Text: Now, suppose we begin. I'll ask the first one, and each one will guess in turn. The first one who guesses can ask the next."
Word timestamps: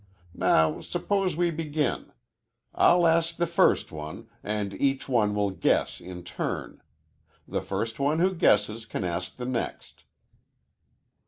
Now, 0.33 0.79
suppose 0.81 1.35
we 1.37 1.51
begin. 1.51 2.11
I'll 2.73 3.05
ask 3.05 3.35
the 3.37 3.45
first 3.45 3.91
one, 3.91 4.29
and 4.43 4.73
each 4.81 5.07
one 5.07 5.35
will 5.35 5.51
guess 5.51 5.99
in 6.01 6.23
turn. 6.23 6.81
The 7.47 7.61
first 7.61 7.99
one 7.99 8.17
who 8.17 8.33
guesses 8.33 8.87
can 8.87 9.03
ask 9.03 9.37
the 9.37 9.45
next." 9.45 10.05